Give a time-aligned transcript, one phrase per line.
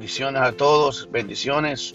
[0.00, 1.94] Bendiciones a todos, bendiciones.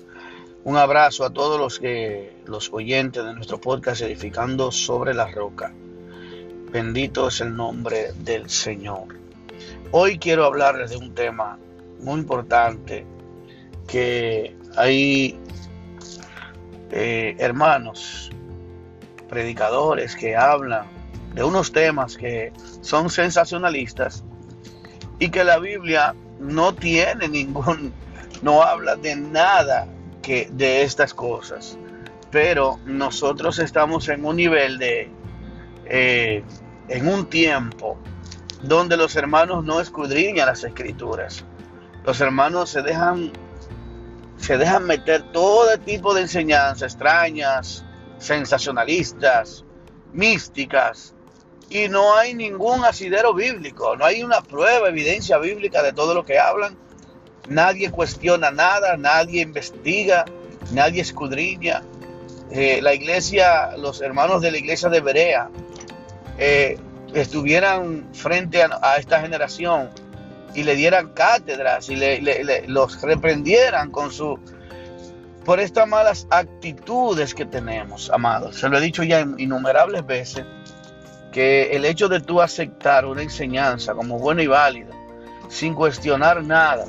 [0.63, 5.73] Un abrazo a todos los que los oyentes de nuestro podcast edificando sobre la roca.
[6.71, 9.07] Bendito es el nombre del Señor.
[9.89, 11.57] Hoy quiero hablarles de un tema
[11.99, 13.07] muy importante
[13.87, 15.39] que hay
[16.91, 18.29] eh, hermanos
[19.27, 20.85] predicadores que hablan
[21.33, 24.23] de unos temas que son sensacionalistas
[25.17, 27.93] y que la Biblia no tiene ningún,
[28.41, 29.87] no habla de nada
[30.21, 31.77] que de estas cosas.
[32.31, 35.09] Pero nosotros estamos en un nivel de,
[35.85, 36.43] eh,
[36.87, 37.97] en un tiempo
[38.61, 41.45] donde los hermanos no escudriñan las escrituras.
[42.03, 43.31] Los hermanos se dejan,
[44.37, 47.85] se dejan meter todo tipo de enseñanzas extrañas,
[48.17, 49.65] sensacionalistas,
[50.13, 51.14] místicas,
[51.69, 56.23] y no hay ningún asidero bíblico, no hay una prueba, evidencia bíblica de todo lo
[56.23, 56.77] que hablan.
[57.47, 60.25] Nadie cuestiona nada, nadie investiga,
[60.71, 61.83] nadie escudriña.
[62.51, 65.49] Eh, la iglesia, los hermanos de la iglesia de Berea,
[66.37, 66.77] eh,
[67.13, 69.89] estuvieran frente a, esta generación
[70.53, 71.97] y le dieran cátedras y
[72.67, 74.39] los reprendieran con su
[75.43, 78.59] por estas malas actitudes que tenemos, amados.
[78.59, 80.43] Se lo he dicho ya innumerables veces
[81.35, 84.91] que el hecho de tú aceptar una enseñanza como buena y válida,
[85.49, 86.85] sin cuestionar nada,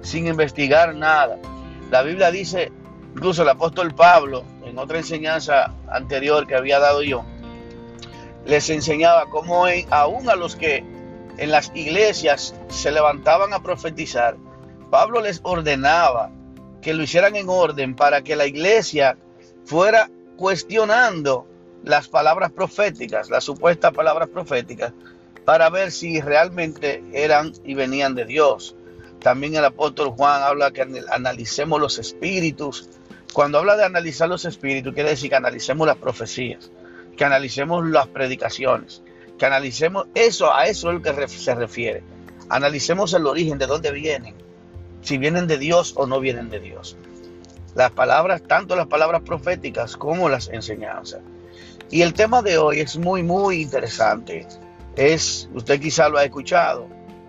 [0.00, 1.36] sin investigar nada,
[1.90, 2.72] la Biblia dice,
[3.14, 7.26] incluso el apóstol Pablo, en otra enseñanza anterior que había dado yo,
[8.46, 10.82] les enseñaba cómo aún a los que
[11.36, 14.38] en las iglesias se levantaban a profetizar,
[14.90, 16.30] Pablo les ordenaba
[16.80, 19.18] que lo hicieran en orden para que la iglesia
[19.66, 21.49] fuera cuestionando
[21.84, 24.92] las palabras proféticas, las supuestas palabras proféticas,
[25.44, 28.76] para ver si realmente eran y venían de Dios.
[29.20, 32.88] También el apóstol Juan habla que analicemos los espíritus.
[33.32, 36.70] Cuando habla de analizar los espíritus, quiere decir que analicemos las profecías,
[37.16, 39.02] que analicemos las predicaciones,
[39.38, 42.02] que analicemos eso, a eso es lo que se refiere.
[42.48, 44.34] Analicemos el origen, de dónde vienen,
[45.02, 46.96] si vienen de Dios o no vienen de Dios.
[47.74, 51.20] Las palabras, tanto las palabras proféticas como las enseñanzas.
[51.90, 54.46] Y el tema de hoy es muy, muy interesante.
[54.96, 56.88] Es, usted quizás lo ha escuchado,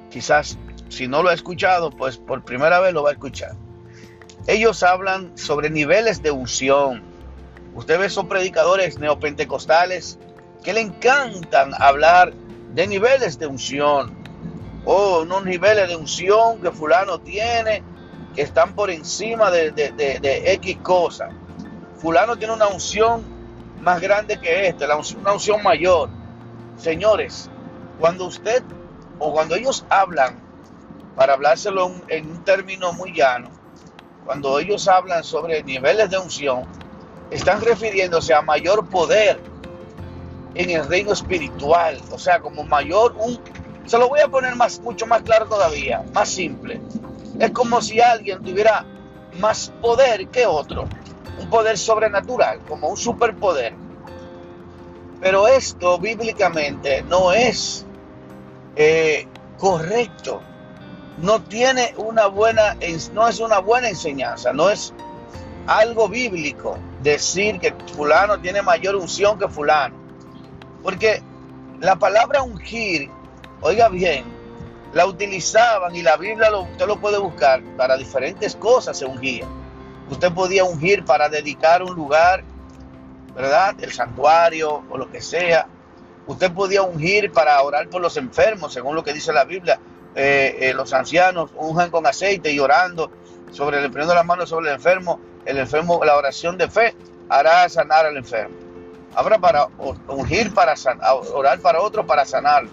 [0.09, 0.57] quizás
[0.89, 3.55] si no lo ha escuchado, pues por primera vez lo va a escuchar.
[4.47, 7.01] Ellos hablan sobre niveles de unción.
[7.73, 10.19] Usted ve esos predicadores neopentecostales
[10.63, 12.33] que le encantan hablar
[12.73, 14.17] de niveles de unción.
[14.83, 17.83] Oh, unos niveles de unción que fulano tiene
[18.35, 21.29] que están por encima de, de, de, de X cosa.
[21.97, 23.23] Fulano tiene una unción
[23.81, 26.09] más grande que este, una unción mayor.
[26.77, 27.49] Señores,
[27.99, 28.63] cuando usted
[29.19, 30.39] o cuando ellos hablan,
[31.15, 33.49] para hablárselo en un término muy llano,
[34.25, 36.63] cuando ellos hablan sobre niveles de unción,
[37.29, 39.39] están refiriéndose a mayor poder
[40.53, 43.39] en el reino espiritual, o sea, como mayor un
[43.85, 46.79] se lo voy a poner más mucho más claro todavía, más simple.
[47.39, 48.85] Es como si alguien tuviera
[49.39, 50.87] más poder que otro
[51.39, 53.73] un poder sobrenatural, como un superpoder.
[55.19, 57.85] Pero esto bíblicamente no es
[58.75, 59.27] eh,
[59.57, 60.41] correcto.
[61.17, 62.75] No tiene una buena,
[63.13, 64.93] no es una buena enseñanza, no es
[65.67, 69.95] algo bíblico decir que fulano tiene mayor unción que fulano.
[70.81, 71.21] Porque
[71.79, 73.11] la palabra ungir,
[73.61, 74.23] oiga bien,
[74.93, 79.47] la utilizaban y la Biblia lo, usted lo puede buscar para diferentes cosas se ungía
[80.11, 82.43] Usted podía ungir para dedicar un lugar,
[83.33, 83.75] ¿verdad?
[83.79, 85.67] El santuario o lo que sea.
[86.27, 89.79] Usted podía ungir para orar por los enfermos, según lo que dice la Biblia.
[90.13, 93.09] Eh, eh, los ancianos unjan con aceite y orando
[93.51, 96.93] sobre el poniendo las manos sobre el enfermo, el enfermo, la oración de fe
[97.29, 98.55] hará sanar al enfermo.
[99.15, 99.67] Habrá para
[100.09, 102.65] ungir para sanar, orar para otro para sanar.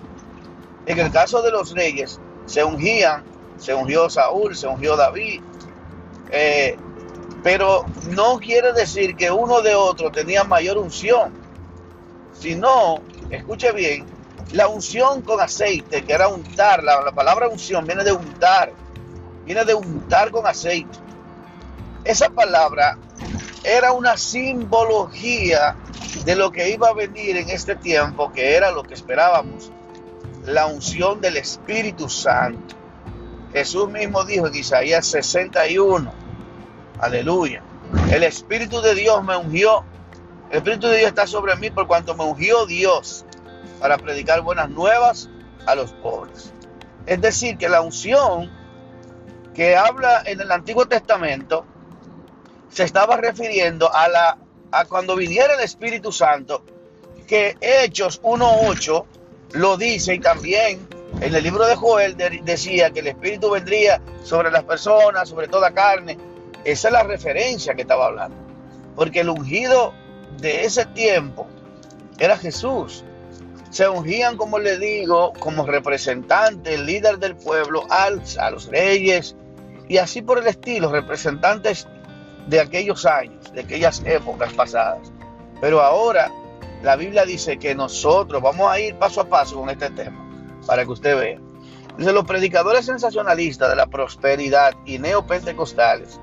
[0.87, 3.23] En el caso de los reyes, se ungían,
[3.59, 5.41] se ungió Saúl, se ungió David,
[6.31, 6.77] eh,
[7.49, 11.33] pero no quiere decir que uno de otro tenía mayor unción,
[12.39, 12.97] sino,
[13.31, 14.05] escuche bien,
[14.53, 18.71] la unción con aceite, que era untar, la, palabra unción viene de untar,
[19.47, 20.99] viene de untar con aceite.
[22.05, 22.99] Esa palabra
[23.65, 25.75] era una simbología
[26.27, 29.73] de lo que iba a venir en este tiempo, que era lo que esperábamos,
[30.45, 32.77] la unción del Espíritu Santo.
[33.55, 36.28] Jesús mismo dijo en Isaías 61,
[37.01, 37.63] Aleluya.
[38.11, 39.85] El Espíritu de Dios me ungió.
[40.51, 43.25] El Espíritu de Dios está sobre mí por cuanto me ungió Dios
[43.81, 45.29] para predicar buenas nuevas
[45.67, 46.53] a los pobres.
[47.07, 48.51] Es decir, que la unción
[49.55, 51.65] que habla en el Antiguo Testamento
[52.71, 54.39] se estaba refiriendo a la
[54.71, 56.63] a cuando viniera el Espíritu Santo,
[57.27, 59.05] que Hechos 1.8
[59.53, 60.87] lo dice y también
[61.21, 65.73] en el libro de Joel decía que el Espíritu vendría sobre las personas, sobre toda
[65.73, 66.19] carne.
[66.69, 68.37] Esa es la referencia que estaba hablando.
[68.95, 69.95] Porque el ungido
[70.39, 71.47] de ese tiempo
[72.19, 73.05] era Jesús.
[73.71, 78.11] Se ungían, como le digo, como representante, líder del pueblo, a
[78.51, 79.35] los reyes
[79.89, 81.89] y así por el estilo, representantes
[82.49, 85.11] de aquellos años, de aquellas épocas pasadas.
[85.63, 86.31] Pero ahora
[86.83, 90.23] la Biblia dice que nosotros vamos a ir paso a paso con este tema,
[90.67, 91.39] para que usted vea.
[91.97, 96.21] Dice, los predicadores sensacionalistas de la prosperidad y neopentecostales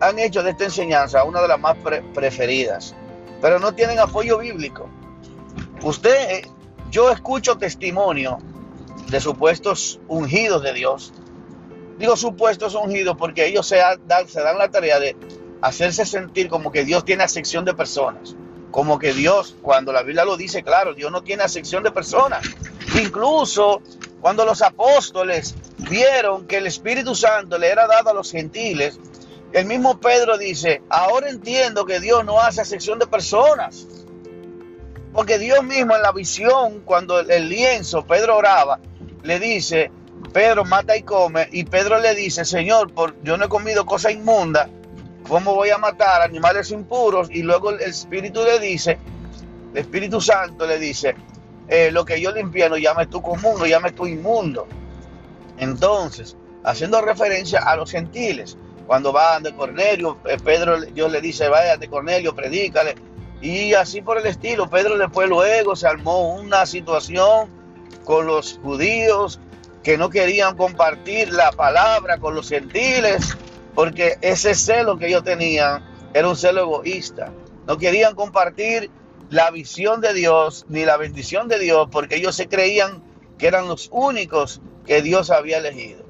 [0.00, 1.76] han hecho de esta enseñanza una de las más
[2.14, 2.94] preferidas,
[3.40, 4.88] pero no tienen apoyo bíblico.
[5.82, 6.48] Usted, eh,
[6.90, 8.38] yo escucho testimonio
[9.08, 11.12] de supuestos ungidos de Dios.
[11.98, 15.16] Digo supuestos ungidos porque ellos se dan, se dan la tarea de
[15.62, 18.34] hacerse sentir como que Dios tiene acepción de personas.
[18.70, 22.46] Como que Dios, cuando la Biblia lo dice, claro, Dios no tiene acepción de personas.
[23.00, 23.80] Incluso
[24.20, 25.54] cuando los apóstoles
[25.88, 28.98] vieron que el Espíritu Santo le era dado a los gentiles,
[29.52, 33.86] el mismo Pedro dice, ahora entiendo que Dios no hace acepción de personas.
[35.12, 38.78] Porque Dios mismo en la visión, cuando el lienzo, Pedro oraba,
[39.22, 39.90] le dice,
[40.32, 44.10] Pedro mata y come, y Pedro le dice, Señor, por, yo no he comido cosa
[44.10, 44.68] inmunda,
[45.28, 47.28] ¿Cómo voy a matar animales impuros?
[47.30, 48.96] Y luego el Espíritu le dice,
[49.72, 51.16] el Espíritu Santo le dice,
[51.68, 54.68] eh, lo que yo limpié no llames tú común, no llames tú inmundo.
[55.58, 58.56] Entonces, haciendo referencia a los gentiles,
[58.86, 62.94] cuando van de Cornelio, eh, Pedro, Dios le dice, vaya de Cornelio, predícale.
[63.40, 67.50] Y así por el estilo, Pedro después luego se armó una situación
[68.04, 69.40] con los judíos
[69.82, 73.36] que no querían compartir la palabra con los gentiles
[73.74, 75.84] porque ese celo que ellos tenían
[76.14, 77.32] era un celo egoísta.
[77.66, 78.90] No querían compartir
[79.28, 83.02] la visión de Dios ni la bendición de Dios porque ellos se creían
[83.38, 86.04] que eran los únicos que Dios había elegido.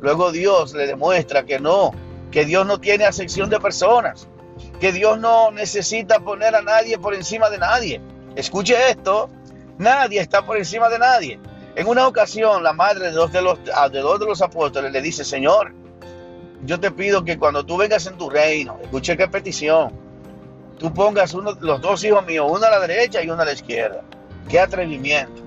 [0.00, 1.92] Luego Dios le demuestra que no,
[2.34, 4.26] que Dios no tiene acepción de personas,
[4.80, 8.00] que Dios no necesita poner a nadie por encima de nadie.
[8.34, 9.30] Escuche esto,
[9.78, 11.38] nadie está por encima de nadie.
[11.76, 15.00] En una ocasión la madre de dos de los, de dos de los apóstoles le
[15.00, 15.72] dice, Señor,
[16.64, 19.92] yo te pido que cuando tú vengas en tu reino, escuche qué petición,
[20.76, 23.52] tú pongas uno, los dos hijos míos, uno a la derecha y uno a la
[23.52, 24.02] izquierda.
[24.48, 25.40] Qué atrevimiento.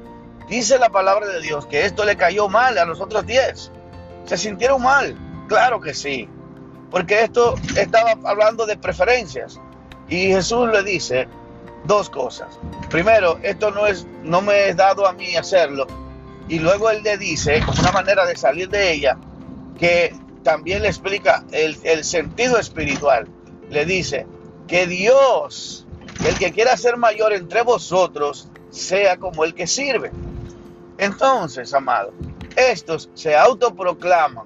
[0.48, 3.74] Dice la palabra de Dios que esto le cayó mal a los otros diez.
[4.24, 5.18] ¿Se sintieron mal?
[5.50, 6.30] Claro que sí.
[6.92, 9.60] Porque esto estaba hablando de preferencias.
[10.10, 11.28] Y Jesús le dice
[11.86, 12.60] dos cosas.
[12.90, 15.88] Primero, esto no, es, no me es dado a mí hacerlo.
[16.48, 19.18] Y luego él le dice, como una manera de salir de ella,
[19.78, 23.28] que también le explica el, sentido espiritual.
[23.70, 24.26] Le dice
[24.68, 25.86] que Dios,
[26.26, 30.12] el que quiera ser mayor entre vosotros, sea como el que sirve.
[30.98, 32.14] Entonces, amado,
[32.56, 34.46] estos se autoproclaman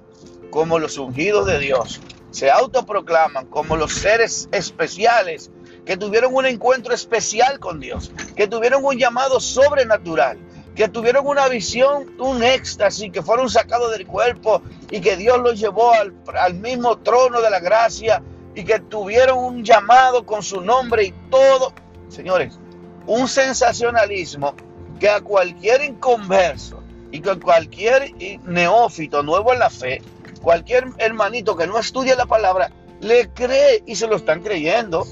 [0.50, 2.00] como los ungidos de Dios,
[2.32, 5.50] se autoproclaman como los seres especiales
[5.84, 10.38] que tuvieron un encuentro especial con Dios, que tuvieron un llamado sobrenatural,
[10.74, 15.60] que tuvieron una visión, un éxtasis, que fueron sacados del cuerpo y que Dios los
[15.60, 18.22] llevó al, mismo trono de la gracia
[18.54, 21.72] y que tuvieron un llamado con su nombre y todo.
[22.08, 22.58] Señores,
[23.06, 24.54] un sensacionalismo
[24.98, 30.00] que a cualquier inconverso y que cualquier neófito nuevo en la fe,
[30.42, 32.70] cualquier hermanito que no estudie la palabra,
[33.00, 35.06] le cree y se lo están creyendo.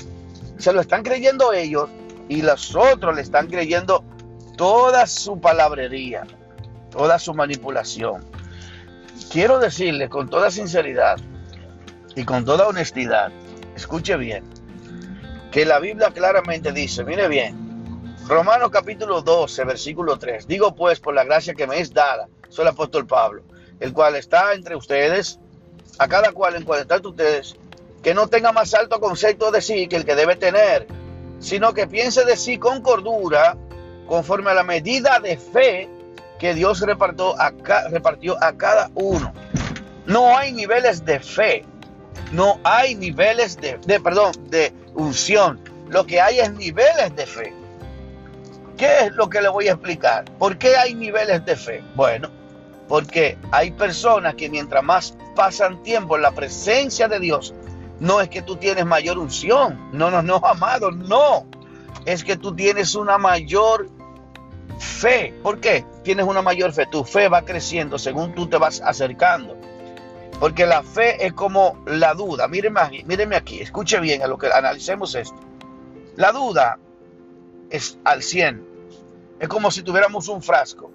[0.58, 1.88] Se lo están creyendo ellos
[2.28, 4.04] y los otros le están creyendo
[4.56, 6.26] toda su palabrería,
[6.90, 8.24] toda su manipulación.
[9.30, 11.18] Quiero decirle con toda sinceridad
[12.14, 13.32] y con toda honestidad,
[13.74, 14.44] escuche bien,
[15.50, 21.14] que la Biblia claramente dice, mire bien, Romanos capítulo 12, versículo 3, digo pues por
[21.14, 23.42] la gracia que me es dada, soy el apóstol Pablo,
[23.80, 25.38] el cual está entre ustedes,
[25.98, 27.56] a cada cual en cual están ustedes,
[28.02, 30.86] que no tenga más alto concepto de sí que el que debe tener,
[31.40, 33.56] sino que piense de sí con cordura,
[34.06, 35.88] conforme a la medida de fe
[36.38, 37.52] que Dios repartió a,
[37.90, 39.32] repartió a cada uno.
[40.06, 41.64] No hay niveles de fe,
[42.32, 45.60] no hay niveles de, perdón, de unción.
[45.88, 47.52] Lo que hay es niveles de fe.
[48.76, 50.24] ¿Qué es lo que le voy a explicar?
[50.38, 51.84] ¿Por qué hay niveles de fe?
[51.94, 52.30] Bueno,
[52.90, 57.54] porque hay personas que mientras más pasan tiempo en la presencia de Dios,
[58.00, 61.46] no es que tú tienes mayor unción, no, no, no, amado, no.
[62.04, 63.88] Es que tú tienes una mayor
[64.80, 65.32] fe.
[65.40, 65.84] ¿Por qué?
[66.02, 66.84] Tienes una mayor fe.
[66.86, 69.56] Tu fe va creciendo según tú te vas acercando.
[70.40, 72.48] Porque la fe es como la duda.
[72.48, 75.38] Mírenme aquí, mírenme aquí, escuche bien a lo que analicemos esto.
[76.16, 76.76] La duda
[77.70, 78.66] es al 100.
[79.38, 80.90] Es como si tuviéramos un frasco.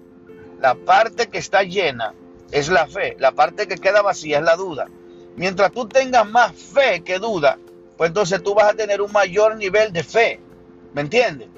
[0.60, 2.14] La parte que está llena
[2.50, 3.16] es la fe.
[3.18, 4.86] La parte que queda vacía es la duda.
[5.36, 7.58] Mientras tú tengas más fe que duda,
[7.96, 10.40] pues entonces tú vas a tener un mayor nivel de fe.
[10.94, 11.48] ¿Me entiendes?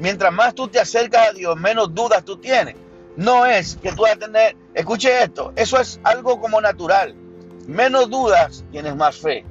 [0.00, 2.74] Mientras más tú te acercas a Dios, menos dudas tú tienes.
[3.16, 7.14] No es que tú vas a tener, escuche esto, eso es algo como natural.
[7.66, 9.44] Menos dudas, tienes más fe.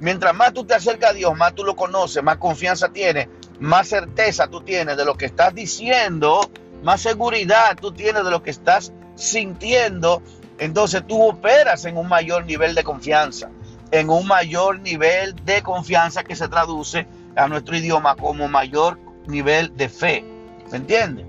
[0.00, 3.28] Mientras más tú te acercas a Dios, más tú lo conoces, más confianza tienes,
[3.60, 6.40] más certeza tú tienes de lo que estás diciendo,
[6.82, 10.22] más seguridad tú tienes de lo que estás sintiendo,
[10.58, 13.50] entonces tú operas en un mayor nivel de confianza,
[13.90, 19.76] en un mayor nivel de confianza que se traduce a nuestro idioma como mayor nivel
[19.76, 20.24] de fe.
[20.70, 21.26] ¿Me entiende?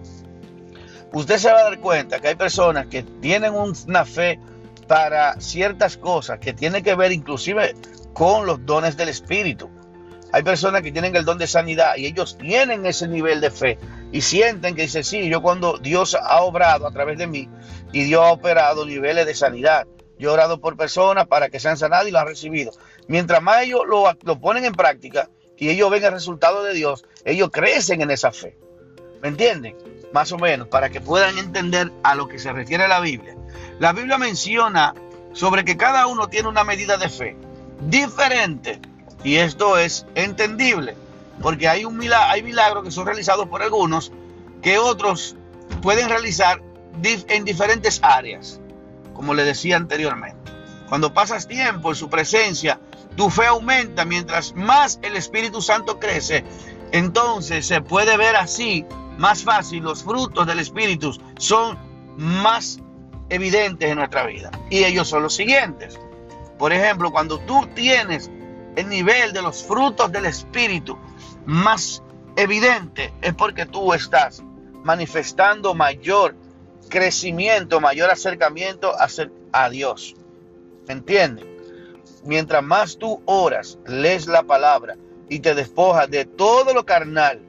[1.11, 4.39] Usted se va a dar cuenta que hay personas que tienen una fe
[4.87, 7.75] para ciertas cosas que tienen que ver inclusive
[8.13, 9.69] con los dones del Espíritu.
[10.31, 13.77] Hay personas que tienen el don de sanidad y ellos tienen ese nivel de fe
[14.13, 17.49] y sienten que dice, sí, yo cuando Dios ha obrado a través de mí
[17.91, 19.87] y Dios ha operado niveles de sanidad,
[20.19, 22.71] yo he orado por personas para que sean sanadas y lo han recibido.
[23.07, 27.05] Mientras más ellos lo, lo ponen en práctica y ellos ven el resultado de Dios,
[27.25, 28.55] ellos crecen en esa fe.
[29.23, 29.75] ¿Me entienden?
[30.13, 33.35] Más o menos, para que puedan entender a lo que se refiere la Biblia.
[33.79, 34.93] La Biblia menciona
[35.31, 37.35] sobre que cada uno tiene una medida de fe
[37.87, 38.79] diferente
[39.23, 40.95] y esto es entendible,
[41.41, 44.11] porque hay, un milagro, milagros que son realizados por algunos
[44.61, 45.35] que otros
[45.81, 46.61] pueden realizar
[47.01, 48.61] en diferentes áreas,
[49.13, 50.51] como le decía anteriormente.
[50.87, 52.79] Cuando pasas tiempo en su presencia,
[53.15, 56.43] tu fe aumenta mientras más el Espíritu Santo crece.
[56.91, 58.85] Entonces se puede ver así
[59.17, 61.77] más fácil, los frutos del Espíritu son
[62.17, 62.79] más
[63.29, 64.51] evidentes en nuestra vida.
[64.69, 65.99] Y ellos son los siguientes.
[66.57, 68.29] Por ejemplo, cuando tú tienes
[68.75, 70.97] el nivel de los frutos del Espíritu
[71.45, 72.03] más
[72.35, 74.43] evidente es porque tú estás
[74.83, 76.35] manifestando mayor
[76.89, 78.93] crecimiento, mayor acercamiento
[79.51, 80.15] a Dios.
[80.87, 81.45] ¿Me entiendes?
[82.25, 84.95] Mientras más tú oras, lees la palabra
[85.29, 87.41] y te despojas de todo lo carnal,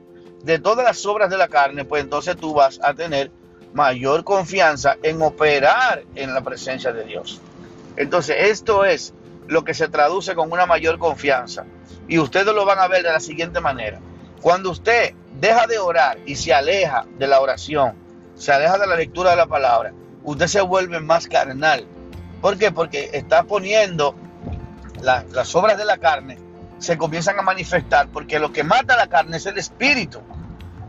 [0.43, 3.31] de todas las obras de la carne, pues entonces tú vas a tener
[3.73, 7.41] mayor confianza en operar en la presencia de Dios.
[7.97, 9.13] Entonces, esto es
[9.49, 11.65] lo que se traduce con una mayor confianza.
[12.09, 14.01] Y ustedes lo van a ver de la siguiente manera.
[14.41, 17.95] Cuando usted deja de orar y se aleja de la oración,
[18.35, 21.87] se aleja de la lectura de la palabra, usted se vuelve más carnal.
[22.41, 22.73] ¿Por qué?
[22.73, 24.15] Porque está poniendo
[25.01, 26.39] las obras de la carne,
[26.79, 30.21] se comienzan a manifestar, porque lo que mata la carne es el espíritu.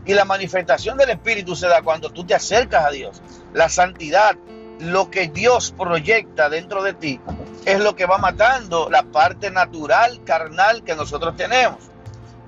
[0.04, 3.20] Y la manifestación del espíritu se da cuando tú te acercas a Dios.
[3.52, 4.36] La santidad,
[4.78, 7.20] lo que Dios proyecta dentro de ti,
[7.66, 11.78] es lo que va matando la parte natural, carnal que nosotros tenemos.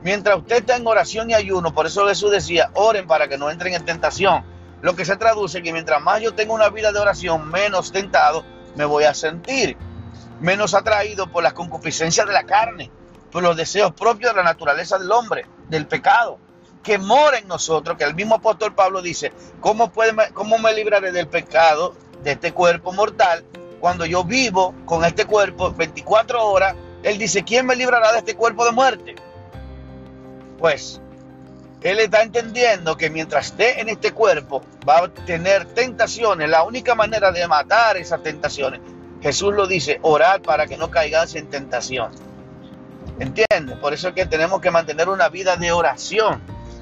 [0.01, 3.51] Mientras usted está en oración y ayuno, por eso Jesús decía, oren para que no
[3.51, 4.45] entren en tentación.
[4.81, 8.45] Lo que se traduce que mientras más yo tengo una vida de oración, menos tentado
[8.77, 9.77] me voy a sentir.
[10.41, 12.93] Menos atraído por las concupiscencias de la carne,
[13.33, 16.39] por los deseos propios de la naturaleza del hombre, del pecado,
[16.85, 19.91] que mora en nosotros, que el mismo apóstol Pablo dice, ¿cómo,
[20.33, 23.45] cómo me libraré del pecado, de este cuerpo mortal?
[23.81, 28.35] Cuando yo vivo con este cuerpo 24 horas, Él dice, ¿quién me librará de este
[28.35, 29.15] cuerpo de muerte?
[30.59, 31.01] Pues
[31.83, 36.49] Él está entendiendo que mientras esté en este cuerpo va a tener tentaciones.
[36.49, 38.81] La única manera de matar esas tentaciones,
[39.23, 42.11] Jesús lo dice, orar para que no caigas en tentación.
[43.21, 43.79] ¿Entiendes?
[43.79, 46.41] Por eso es que tenemos que mantener una vida de oración.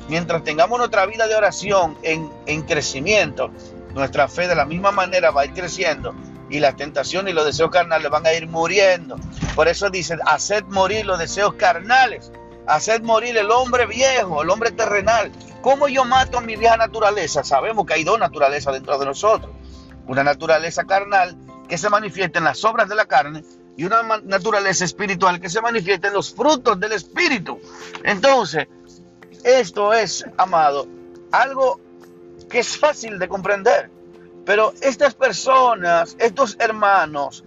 [0.09, 3.51] Mientras tengamos nuestra vida de oración en, en crecimiento,
[3.95, 6.15] nuestra fe de la misma manera va a ir creciendo
[6.49, 9.17] y las tentaciones y los deseos carnales van a ir muriendo.
[9.55, 12.33] Por eso dice, haced morir los deseos carnales,
[12.67, 15.33] haced morir el hombre viejo, el hombre terrenal.
[15.63, 17.43] ¿Cómo yo mato a mi vieja naturaleza?
[17.43, 19.51] Sabemos que hay dos naturalezas dentro de nosotros.
[20.07, 21.37] Una naturaleza carnal
[21.69, 23.43] que se manifiesta en las obras de la carne
[23.77, 27.61] y una naturaleza espiritual que se manifiesta en los frutos del espíritu.
[28.05, 28.69] Entonces,
[29.45, 30.87] esto es, amado,
[31.33, 31.81] algo
[32.49, 33.91] que es fácil de comprender.
[34.47, 37.45] Pero estas personas, estos hermanos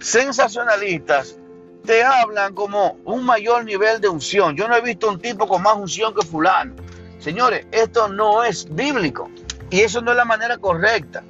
[0.00, 1.38] sensacionalistas,
[1.84, 4.54] te hablan como un mayor nivel de unción.
[4.54, 6.74] Yo no he visto un tipo con más unción que fulano.
[7.18, 9.30] Señores, esto no es bíblico
[9.70, 11.24] y eso no es la manera correcta.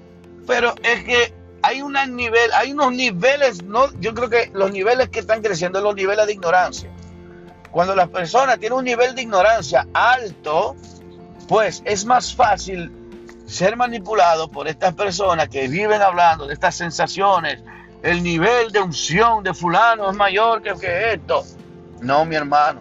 [0.47, 5.09] Pero es que hay un nivel, hay unos niveles, no, yo creo que los niveles
[5.09, 6.91] que están creciendo son los niveles de ignorancia.
[7.71, 10.75] Cuando las personas tienen un nivel de ignorancia alto,
[11.47, 12.91] pues es más fácil
[13.47, 17.63] ser manipulado por estas personas que viven hablando de estas sensaciones
[18.03, 21.45] el nivel de unción de fulano es mayor que, que esto.
[22.01, 22.81] No, mi hermano.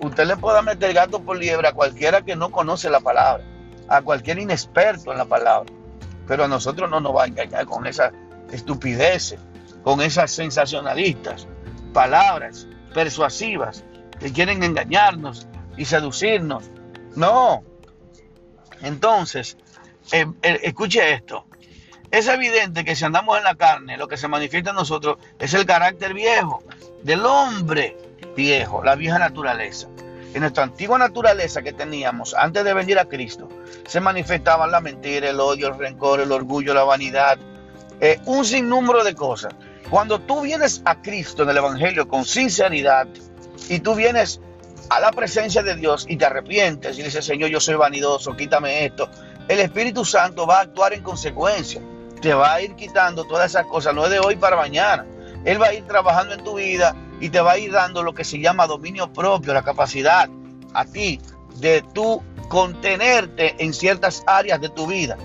[0.00, 3.44] Usted le puede meter gato por liebre a cualquiera que no conoce la palabra,
[3.88, 5.70] a cualquier inexperto en la palabra.
[6.26, 8.12] Pero a nosotros no nos va a engañar con esas
[8.52, 9.40] estupideces,
[9.82, 11.48] con esas sensacionalistas,
[11.92, 13.84] palabras persuasivas
[14.20, 16.70] que quieren engañarnos y seducirnos.
[17.16, 17.64] No.
[18.82, 19.56] Entonces,
[20.12, 21.46] eh, eh, escuche esto.
[22.10, 25.54] Es evidente que si andamos en la carne, lo que se manifiesta en nosotros es
[25.54, 26.62] el carácter viejo
[27.02, 27.96] del hombre
[28.34, 29.88] viejo, la vieja naturaleza.
[30.34, 33.48] En nuestra antigua naturaleza que teníamos antes de venir a Cristo,
[33.86, 37.38] se manifestaban la mentira, el odio, el rencor, el orgullo, la vanidad,
[38.00, 39.54] eh, un sinnúmero de cosas.
[39.88, 43.08] Cuando tú vienes a Cristo en el Evangelio con sinceridad
[43.68, 44.40] y tú vienes
[44.88, 48.84] a la presencia de Dios y te arrepientes y dices, Señor, yo soy vanidoso, quítame
[48.84, 49.08] esto,
[49.50, 51.82] el Espíritu Santo va a actuar en consecuencia.
[52.22, 55.04] Te va a ir quitando todas esas cosas, no es de hoy para mañana.
[55.44, 58.14] Él va a ir trabajando en tu vida y te va a ir dando lo
[58.14, 60.28] que se llama dominio propio, la capacidad
[60.72, 61.20] a ti
[61.56, 65.16] de tú contenerte en ciertas áreas de tu vida,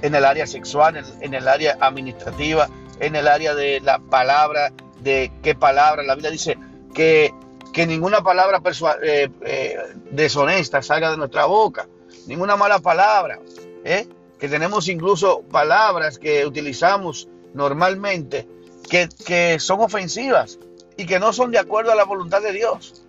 [0.00, 2.68] en el área sexual, en, el área administrativa,
[3.00, 4.70] en el área de la palabra,
[5.00, 6.04] de qué palabra.
[6.04, 6.56] La Biblia dice
[6.94, 7.34] que
[7.72, 8.60] que ninguna palabra
[9.02, 9.76] eh, eh,
[10.10, 11.88] deshonesta salga de nuestra boca,
[12.26, 13.40] ninguna mala palabra,
[13.84, 14.06] ¿eh?
[14.38, 18.48] que tenemos incluso palabras que utilizamos normalmente
[18.88, 20.58] que, que son ofensivas
[20.96, 23.02] y que no son de acuerdo a la voluntad de Dios.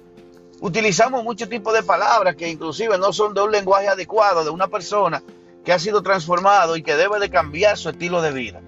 [0.62, 4.68] Utilizamos muchos tipos de palabras que inclusive no son de un lenguaje adecuado de una
[4.68, 5.24] persona
[5.66, 8.62] que ha sido transformado y que debe de cambiar su estilo de vida.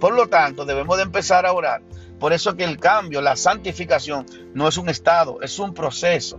[0.00, 1.82] Por lo tanto, debemos de empezar a orar
[2.18, 6.38] por eso que el cambio, la santificación, no es un estado, es un proceso.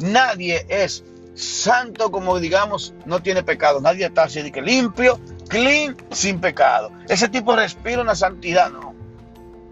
[0.00, 3.80] Nadie es santo como digamos, no tiene pecado.
[3.80, 6.90] Nadie está así de que limpio, clean, sin pecado.
[7.08, 8.94] Ese tipo respira una santidad, no.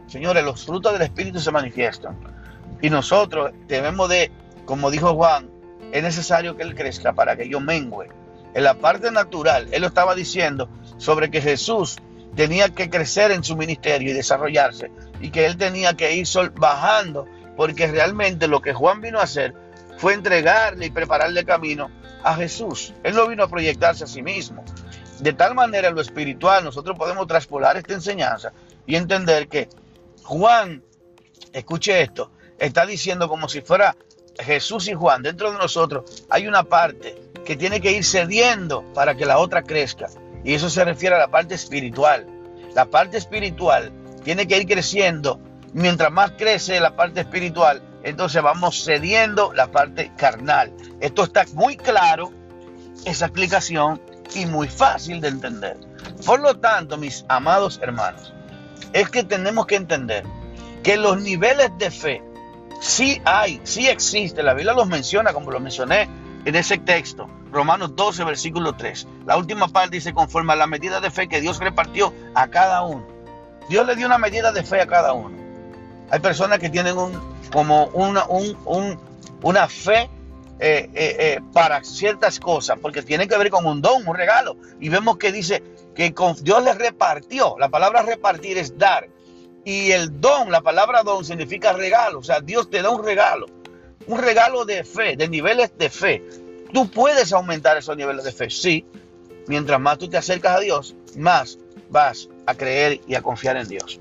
[0.07, 2.19] Señores, los frutos del Espíritu se manifiestan.
[2.81, 4.31] Y nosotros debemos de,
[4.67, 5.49] como dijo Juan,
[5.93, 8.09] es necesario que Él crezca para que yo mengüe.
[8.55, 11.97] En la parte natural, Él lo estaba diciendo sobre que Jesús
[12.35, 17.27] tenía que crecer en su ministerio y desarrollarse y que él tenía que ir bajando
[17.57, 19.55] porque realmente lo que Juan vino a hacer
[19.97, 21.91] fue entregarle y prepararle camino
[22.23, 22.93] a Jesús.
[23.03, 24.65] Él no vino a proyectarse a sí mismo.
[25.21, 28.53] De tal manera lo espiritual nosotros podemos traspolar esta enseñanza
[28.87, 29.69] y entender que
[30.25, 30.83] Juan,
[31.53, 33.97] escuche esto, está diciendo como si fuera
[34.39, 39.15] Jesús y Juan, dentro de nosotros hay una parte que tiene que ir cediendo para
[39.17, 40.09] que la otra crezca.
[40.45, 42.27] Y eso se refiere a la parte espiritual.
[42.75, 43.93] La parte espiritual
[44.25, 45.41] tiene que ir creciendo.
[45.73, 50.73] Mientras más crece la parte espiritual, entonces vamos cediendo la parte carnal.
[51.01, 52.33] Esto está muy claro,
[53.05, 54.01] esa explicación,
[54.35, 55.77] y muy fácil de entender.
[56.25, 58.33] Por lo tanto, mis amados hermanos,
[58.93, 60.25] es que tenemos que entender
[60.83, 62.23] que los niveles de fe
[62.81, 64.43] sí hay, sí existe.
[64.43, 66.09] La Biblia los menciona, como lo mencioné
[66.45, 69.07] en ese texto, Romanos 12, versículo 3.
[69.27, 72.83] La última parte dice, conforme a la medida de fe que Dios repartió a cada
[72.83, 73.07] uno.
[73.69, 75.42] Dios le dio una medida de fe a cada uno.
[76.13, 77.13] Hay personas que tienen un,
[77.53, 78.25] como una,
[79.43, 80.09] una fe
[80.61, 84.57] eh, eh, eh, para ciertas cosas, porque tiene que ver con un don, un regalo.
[84.79, 85.61] Y vemos que dice
[85.97, 87.57] que Dios le repartió.
[87.59, 89.09] La palabra repartir es dar.
[89.65, 92.21] Y el don, la palabra don significa regalo.
[92.21, 93.47] O sea, Dios te da un regalo
[94.07, 96.23] un regalo de fe, de niveles de fe.
[96.73, 98.85] Tú puedes aumentar esos niveles de fe, sí.
[99.47, 101.59] Mientras más tú te acercas a Dios, más
[101.91, 104.01] vas a creer y a confiar en Dios.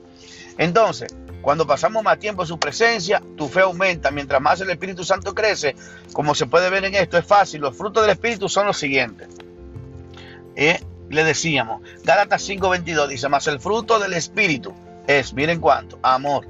[0.58, 4.12] Entonces, cuando pasamos más tiempo en su presencia, tu fe aumenta.
[4.12, 5.75] Mientras más el Espíritu Santo crece,
[6.13, 7.62] como se puede ver en esto, es fácil.
[7.62, 9.27] Los frutos del Espíritu son los siguientes.
[10.56, 14.73] Eh, le decíamos, Gálatas 5:22 dice, más el fruto del Espíritu
[15.08, 16.45] es, miren cuánto, amor.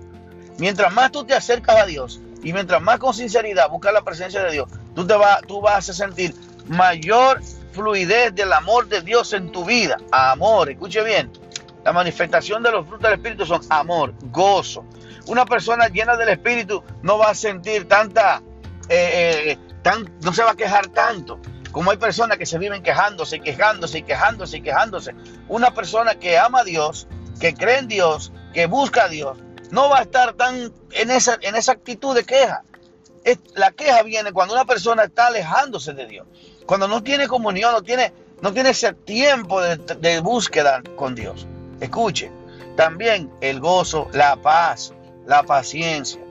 [0.58, 4.44] Mientras más tú te acercas a Dios, y mientras más con sinceridad buscas la presencia
[4.44, 6.36] de Dios, tú, te vas, tú vas a sentir
[6.68, 9.98] mayor fluidez del amor de Dios en tu vida.
[10.12, 11.32] Amor, escuche bien.
[11.84, 14.86] La manifestación de los frutos del Espíritu son amor, gozo.
[15.28, 18.42] Una persona llena del Espíritu no va a sentir tanta,
[18.88, 21.40] eh, eh, tan, no se va a quejar tanto.
[21.72, 25.16] Como hay personas que se viven quejándose, quejándose quejándose quejándose.
[25.48, 27.08] Una persona que ama a Dios,
[27.40, 29.38] que cree en Dios, que busca a Dios,
[29.72, 32.64] no va a estar tan en esa, en esa actitud de queja.
[33.56, 36.28] la queja viene cuando una persona está alejándose de Dios,
[36.66, 41.48] cuando no tiene comunión, no tiene, no tiene ese tiempo de búsqueda con Dios.
[41.82, 42.32] Escuche,
[42.78, 44.94] también el gozo, la paz,
[45.26, 46.22] la paciencia.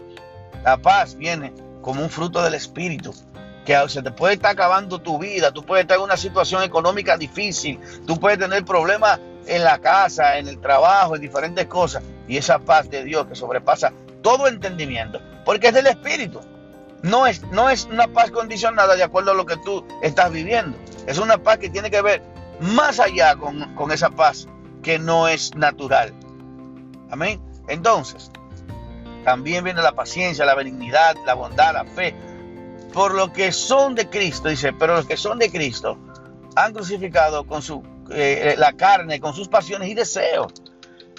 [0.65, 3.13] La paz viene como un fruto del Espíritu
[3.65, 7.17] que se te puede estar acabando tu vida, tú puedes estar en una situación económica
[7.17, 12.03] difícil, tú puedes tener problemas en la casa, en el trabajo, en diferentes cosas.
[12.29, 16.41] Y esa paz de Dios que sobrepasa todo entendimiento, porque es del Espíritu.
[17.03, 20.79] No es, no es una paz condicionada de acuerdo a lo que tú estás viviendo.
[21.07, 22.23] Es una paz que tiene que ver
[22.61, 24.47] más allá con, con esa paz
[24.83, 26.13] que no es natural.
[27.11, 27.41] Amén.
[27.69, 28.31] Entonces,
[29.25, 32.15] también viene la paciencia, la benignidad, la bondad, la fe.
[32.93, 35.99] Por lo que son de Cristo, dice, pero los que son de Cristo
[36.57, 40.53] han crucificado con su, eh, la carne, con sus pasiones y deseos.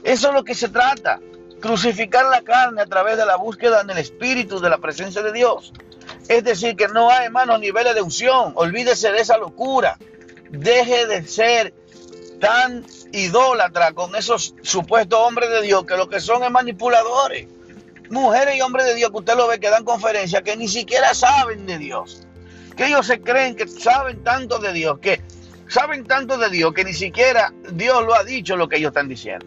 [0.04, 1.20] Eso es lo que se trata.
[1.62, 5.32] Crucificar la carne a través de la búsqueda en el Espíritu de la presencia de
[5.32, 5.72] Dios.
[6.28, 8.54] Es decir, que no hay, hermanos, niveles de unción.
[8.56, 9.98] Olvídese de esa locura.
[10.50, 11.74] Deje de ser
[12.40, 17.48] tan idólatra con esos supuestos hombres de Dios que lo que son es manipuladores.
[18.10, 21.14] Mujeres y hombres de Dios que usted lo ve que dan conferencias que ni siquiera
[21.14, 22.28] saben de Dios.
[22.76, 25.22] Que ellos se creen que saben tanto de Dios, que
[25.68, 29.08] saben tanto de Dios que ni siquiera Dios lo ha dicho lo que ellos están
[29.08, 29.46] diciendo.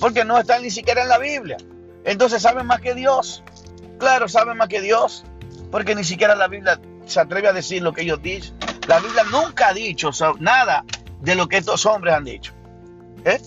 [0.00, 1.56] Porque no están ni siquiera en la Biblia.
[2.04, 3.42] Entonces saben más que Dios.
[3.98, 5.24] Claro, saben más que Dios.
[5.70, 8.54] Porque ni siquiera la Biblia se atreve a decir lo que ellos dicen.
[8.88, 10.84] La Biblia nunca ha dicho nada
[11.20, 12.52] de lo que estos hombres han dicho.
[13.24, 13.40] ¿Eh?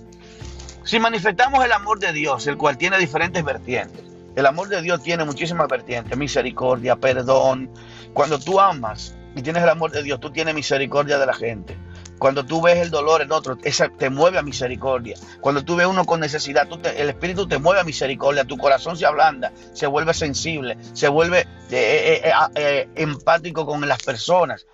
[0.84, 4.04] Si manifestamos el amor de Dios, el cual tiene diferentes vertientes,
[4.36, 7.70] el amor de Dios tiene muchísimas vertientes, misericordia, perdón.
[8.14, 11.78] Cuando tú amas y tienes el amor de Dios, tú tienes misericordia de la gente.
[12.20, 15.18] Cuando tú ves el dolor en otro, esa te mueve a misericordia.
[15.42, 18.46] Cuando tú ves uno con necesidad, el Espíritu te mueve a misericordia.
[18.46, 24.66] Tu corazón se ablanda, se vuelve sensible, se vuelve eh, eh, empático con las personas.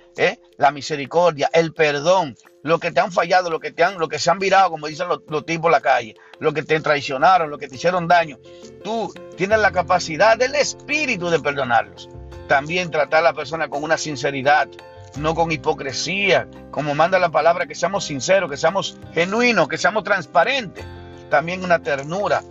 [0.58, 4.20] La misericordia, el perdón, lo que te han fallado, lo que te han, lo que
[4.20, 7.50] se han virado, como dicen los, los tipos en la calle, lo que te traicionaron,
[7.50, 8.40] lo que te hicieron daño.
[8.84, 12.10] Tú tienes la capacidad del Espíritu de perdonarlos.
[12.48, 14.68] También tratar a la persona con una sinceridad,
[15.18, 20.04] no con hipocresía, como manda la palabra, que seamos sinceros, que seamos genuinos, que seamos
[20.04, 20.86] transparentes.
[21.30, 22.44] También una ternura.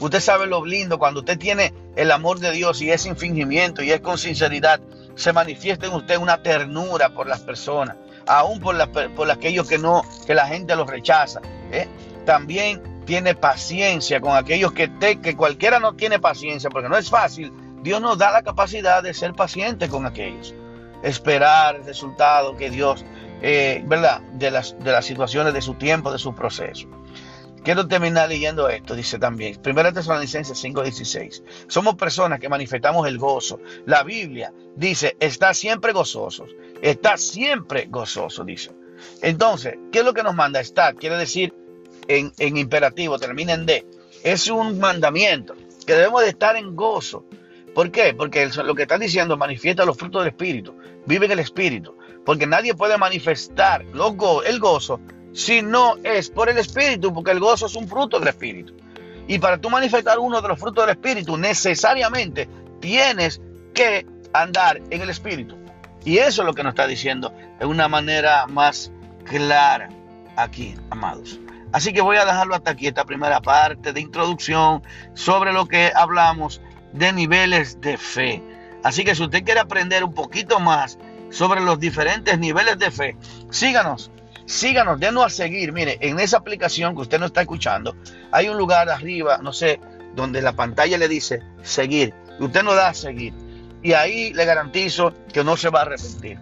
[0.00, 3.82] Usted sabe lo lindo cuando usted tiene el amor de Dios y es sin fingimiento
[3.82, 4.80] y es con sinceridad,
[5.16, 7.96] se manifiesta en usted una ternura por las personas,
[8.28, 8.76] aún por,
[9.14, 11.40] por aquellos que no, que la gente los rechaza.
[11.72, 11.88] ¿eh?
[12.24, 17.08] También tiene paciencia con aquellos que, te, que cualquiera no tiene paciencia, porque no es
[17.08, 17.52] fácil.
[17.82, 20.54] Dios nos da la capacidad de ser paciente con aquellos
[21.02, 23.04] esperar el resultado que Dios,
[23.42, 24.20] eh, ¿verdad?
[24.32, 26.88] De las, de las situaciones de su tiempo, de su proceso.
[27.64, 31.42] Quiero terminar leyendo esto, dice también, 1 Tesalonicenses 5:16.
[31.66, 33.60] Somos personas que manifestamos el gozo.
[33.86, 38.70] La Biblia dice, está siempre gozosos, está siempre gozoso, dice.
[39.22, 40.94] Entonces, ¿qué es lo que nos manda estar?
[40.94, 41.52] Quiere decir
[42.08, 43.86] en, imperativo, termina en D.
[44.22, 45.54] Es un mandamiento
[45.86, 47.24] que debemos de estar en gozo.
[47.74, 48.14] ¿Por qué?
[48.14, 50.74] Porque lo que está diciendo manifiesta los frutos del Espíritu,
[51.06, 55.00] vive en el Espíritu, porque nadie puede manifestar el gozo
[55.38, 58.74] si no es por el Espíritu, porque el gozo es un fruto del Espíritu.
[59.28, 62.48] Y para tú manifestar uno de los frutos del Espíritu, necesariamente
[62.80, 63.40] tienes
[63.72, 65.54] que andar en el Espíritu.
[66.04, 68.90] Y eso es lo que nos está diciendo de una manera más
[69.26, 69.90] clara
[70.34, 71.38] aquí, amados.
[71.70, 74.82] Así que voy a dejarlo hasta aquí, esta primera parte de introducción
[75.14, 76.60] sobre lo que hablamos
[76.92, 78.42] de niveles de fe.
[78.82, 80.98] Así que si usted quiere aprender un poquito más
[81.30, 83.16] sobre los diferentes niveles de fe,
[83.50, 84.10] síganos,
[84.48, 85.72] síganos, denos a seguir.
[85.72, 87.94] Mire, en esa aplicación que usted no está escuchando,
[88.32, 89.78] hay un lugar arriba, no sé,
[90.14, 92.14] donde la pantalla le dice seguir.
[92.40, 93.32] Usted no da a seguir.
[93.82, 96.38] Y ahí le garantizo que no se va a arrepentir.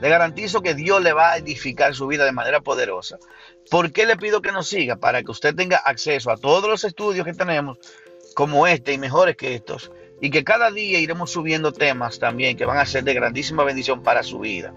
[0.00, 3.18] Le garantizo que Dios le va a edificar su vida de manera poderosa.
[3.70, 4.96] ¿Por qué le pido que nos siga?
[4.96, 7.78] Para que usted tenga acceso a todos los estudios que tenemos
[8.34, 9.92] como este y mejores que estos.
[10.20, 14.02] Y que cada día iremos subiendo temas también que van a ser de grandísima bendición
[14.02, 14.74] para su vida.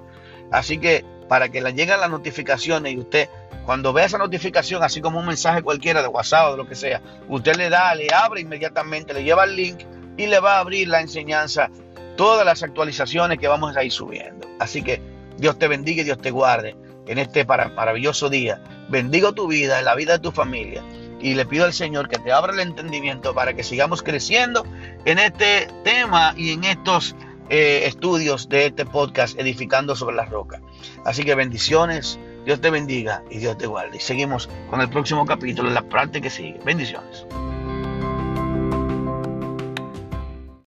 [0.51, 3.29] Así que para que le lleguen las notificaciones y usted
[3.65, 6.75] cuando vea esa notificación, así como un mensaje cualquiera de WhatsApp o de lo que
[6.75, 9.79] sea, usted le da, le abre inmediatamente, le lleva el link
[10.15, 11.69] y le va a abrir la enseñanza,
[12.15, 14.47] todas las actualizaciones que vamos a ir subiendo.
[14.59, 15.01] Así que
[15.37, 18.61] Dios te bendiga y Dios te guarde en este maravilloso día.
[18.87, 20.81] Bendigo tu vida, la vida de tu familia
[21.19, 24.65] y le pido al Señor que te abra el entendimiento para que sigamos creciendo
[25.05, 27.15] en este tema y en estos
[27.49, 30.61] eh, estudios de este podcast edificando sobre la roca.
[31.05, 33.97] Así que bendiciones, Dios te bendiga y Dios te guarde.
[33.97, 36.59] Y seguimos con el próximo capítulo, la parte que sigue.
[36.65, 37.25] Bendiciones.